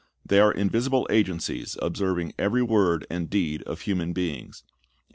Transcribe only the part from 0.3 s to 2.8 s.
are invisible agencies observing every